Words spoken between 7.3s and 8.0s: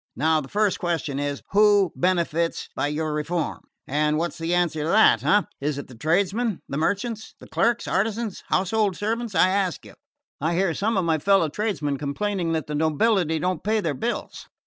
The clerks,